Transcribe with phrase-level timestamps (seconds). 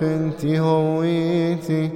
[0.00, 1.90] خنتي هويتي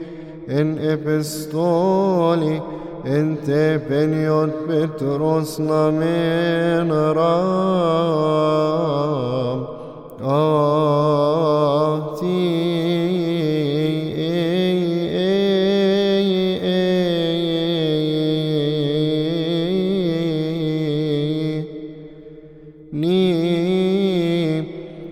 [0.51, 2.63] إن إبستولي
[3.07, 9.10] انت بنيوت بتروس من رام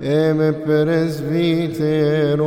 [0.00, 2.42] em presbiteros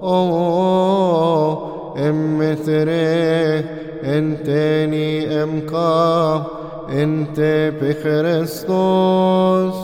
[0.00, 3.64] oh em metere
[4.02, 9.74] enteni em ka ente بخريستوس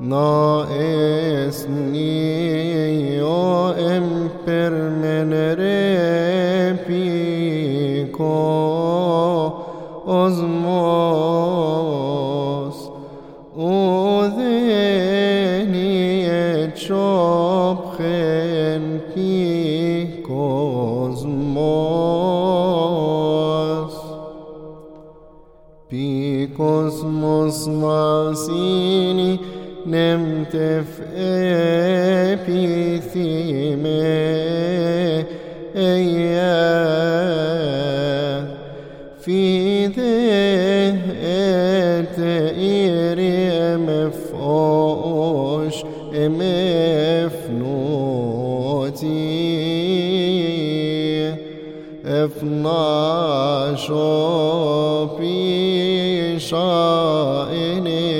[0.00, 0.80] ناقصني
[3.22, 5.78] o em permenere
[6.86, 8.24] pico
[10.06, 11.03] osmos
[13.65, 14.75] ουδένι
[16.61, 17.21] ετσόπχεν
[19.13, 19.33] τι
[20.21, 21.25] κοσμός.
[25.87, 29.39] Πι κοσμός μας είναι
[29.83, 30.87] νεμτευ
[32.31, 33.75] επιθυμέ
[35.73, 36.55] ειά
[39.17, 40.05] φιδέ
[41.99, 43.34] ετε ήρη
[43.87, 45.75] مفوش
[46.13, 47.75] مفنوتي.
[52.05, 53.87] افناش
[55.17, 58.15] في شائنك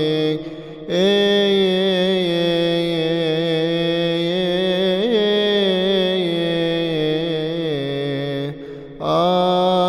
[9.02, 9.85] آه.